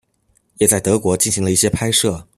[0.57, 2.27] 也在德国进行了一些拍摄。